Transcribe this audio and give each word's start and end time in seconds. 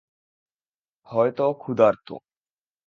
হয়তো 1.09 1.43
ও 1.47 1.53
ক্ষুধার্ত। 1.53 2.07